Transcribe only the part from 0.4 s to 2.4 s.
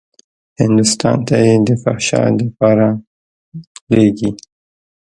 هندوستان ته يې د فحشا